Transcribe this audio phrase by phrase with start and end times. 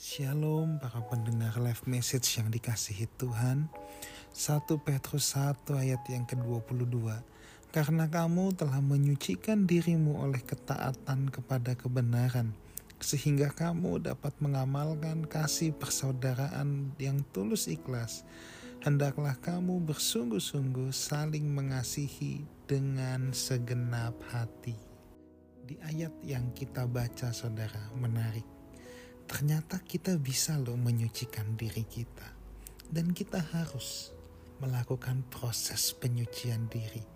[0.00, 3.68] Shalom para pendengar live message yang dikasihi Tuhan?
[4.32, 7.20] 1 Petrus 1 ayat yang ke-22
[7.68, 12.56] Karena kamu telah menyucikan dirimu oleh ketaatan kepada kebenaran
[12.96, 18.24] Sehingga kamu dapat mengamalkan kasih persaudaraan yang tulus ikhlas
[18.80, 24.80] Hendaklah kamu bersungguh-sungguh saling mengasihi dengan segenap hati.
[25.68, 28.59] Di ayat yang kita baca saudara menarik
[29.30, 32.26] ternyata kita bisa loh menyucikan diri kita.
[32.90, 34.10] Dan kita harus
[34.58, 37.06] melakukan proses penyucian diri.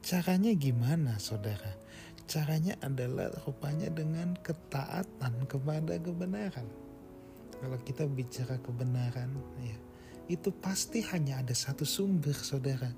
[0.00, 1.76] Caranya gimana saudara?
[2.24, 6.64] Caranya adalah rupanya dengan ketaatan kepada kebenaran.
[7.60, 9.76] Kalau kita bicara kebenaran, ya
[10.32, 12.88] itu pasti hanya ada satu sumber saudara.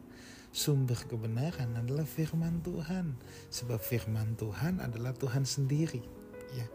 [0.52, 3.18] Sumber kebenaran adalah firman Tuhan.
[3.50, 6.04] Sebab firman Tuhan adalah Tuhan sendiri.
[6.52, 6.68] Ya,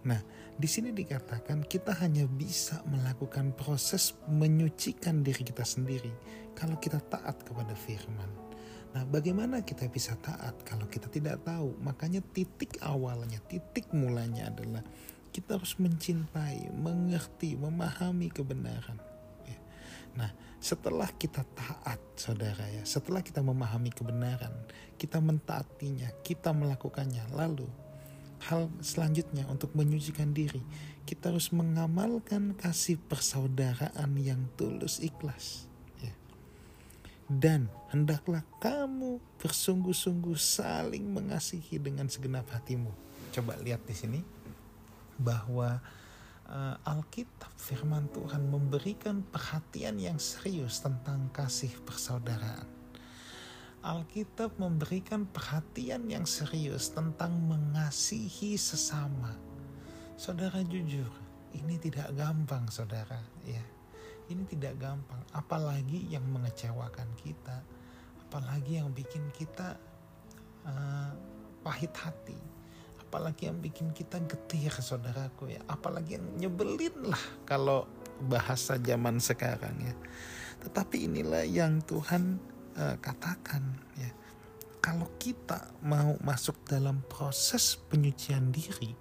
[0.00, 0.20] Nah,
[0.56, 6.12] di sini dikatakan kita hanya bisa melakukan proses menyucikan diri kita sendiri
[6.56, 8.28] kalau kita taat kepada firman.
[8.90, 11.76] Nah, bagaimana kita bisa taat kalau kita tidak tahu?
[11.84, 14.82] Makanya titik awalnya, titik mulanya adalah
[15.30, 18.98] kita harus mencintai, mengerti, memahami kebenaran.
[19.46, 19.58] Ya.
[20.18, 24.52] Nah, setelah kita taat, saudara ya, setelah kita memahami kebenaran,
[24.98, 27.70] kita mentaatinya, kita melakukannya, lalu
[28.48, 30.64] hal selanjutnya untuk menyucikan diri,
[31.04, 35.68] kita harus mengamalkan kasih persaudaraan yang tulus ikhlas.
[36.00, 36.14] Ya.
[37.28, 42.90] Dan hendaklah kamu bersungguh-sungguh saling mengasihi dengan segenap hatimu.
[43.36, 44.20] Coba lihat di sini
[45.20, 45.78] bahwa
[46.48, 52.79] uh, Alkitab firman Tuhan memberikan perhatian yang serius tentang kasih persaudaraan
[53.80, 59.32] Alkitab memberikan perhatian yang serius tentang mengasihi sesama.
[60.20, 61.08] Saudara jujur,
[61.56, 63.16] ini tidak gampang saudara
[63.48, 63.64] ya.
[64.30, 67.66] Ini tidak gampang, apalagi yang mengecewakan kita,
[68.28, 69.74] apalagi yang bikin kita
[70.62, 71.10] uh,
[71.66, 72.38] pahit hati,
[73.02, 77.90] apalagi yang bikin kita getir saudaraku ya, apalagi yang nyebelin lah kalau
[78.28, 79.96] bahasa zaman sekarang ya.
[80.62, 82.38] Tetapi inilah yang Tuhan
[82.80, 83.62] uh, katakan
[84.00, 84.08] ya.
[84.80, 88.96] Kalau kita mau masuk dalam proses penyucian diri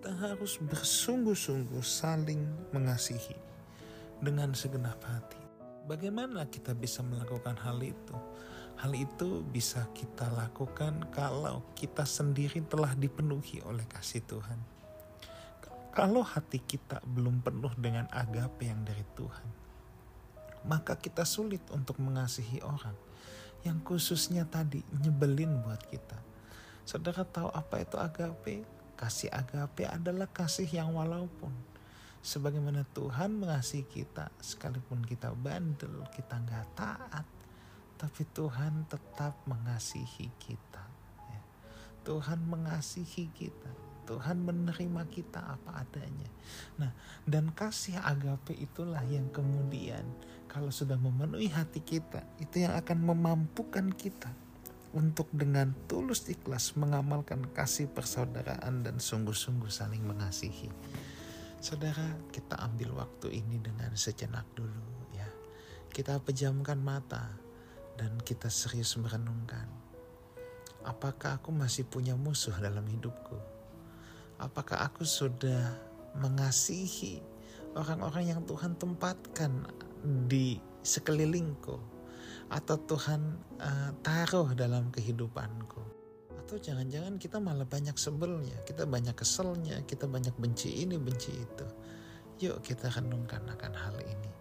[0.00, 2.40] kita harus bersungguh-sungguh saling
[2.72, 3.36] mengasihi
[4.24, 5.36] dengan segenap hati.
[5.84, 8.16] Bagaimana kita bisa melakukan hal itu?
[8.80, 14.56] Hal itu bisa kita lakukan kalau kita sendiri telah dipenuhi oleh kasih Tuhan.
[15.92, 19.69] Kalau hati kita belum penuh dengan agape yang dari Tuhan
[20.64, 22.96] maka kita sulit untuk mengasihi orang
[23.64, 26.16] yang khususnya tadi nyebelin buat kita.
[26.88, 28.64] Saudara tahu apa itu agape?
[28.96, 31.52] Kasih agape adalah kasih yang walaupun
[32.20, 37.26] sebagaimana Tuhan mengasihi kita sekalipun kita bandel, kita nggak taat,
[37.96, 40.84] tapi Tuhan tetap mengasihi kita.
[41.28, 41.42] Ya.
[42.04, 43.72] Tuhan mengasihi kita.
[44.10, 46.26] Tuhan menerima kita apa adanya.
[46.82, 46.90] Nah,
[47.30, 50.02] dan kasih agape itulah yang kemudian
[50.50, 54.34] kalau sudah memenuhi hati kita, itu yang akan memampukan kita
[54.90, 60.66] untuk dengan tulus ikhlas mengamalkan kasih persaudaraan dan sungguh-sungguh saling mengasihi.
[61.62, 65.30] Saudara, kita ambil waktu ini dengan sejenak dulu ya.
[65.94, 67.30] Kita pejamkan mata
[67.94, 69.70] dan kita serius merenungkan.
[70.82, 73.59] Apakah aku masih punya musuh dalam hidupku?
[74.40, 75.76] Apakah aku sudah
[76.16, 77.20] mengasihi
[77.76, 79.68] orang-orang yang Tuhan tempatkan
[80.24, 81.76] di sekelilingku
[82.48, 83.20] atau Tuhan
[83.60, 85.84] uh, taruh dalam kehidupanku?
[86.40, 91.66] Atau jangan-jangan kita malah banyak sebelnya, kita banyak keselnya, kita banyak benci ini, benci itu.
[92.40, 94.32] Yuk kita renungkan akan hal ini.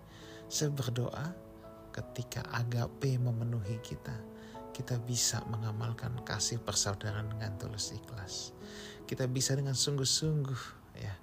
[0.48, 1.36] Saya berdoa
[1.92, 4.16] ketika agape memenuhi kita,
[4.72, 8.56] kita bisa mengamalkan kasih persaudaraan dengan tulus ikhlas.
[9.09, 10.62] Kita bisa dengan sungguh-sungguh
[11.02, 11.14] ya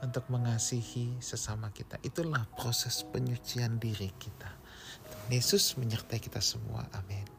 [0.00, 2.00] untuk mengasihi sesama kita.
[2.00, 4.48] Itulah proses penyucian diri kita.
[5.28, 6.88] Yesus menyertai kita semua.
[6.96, 7.35] Amin.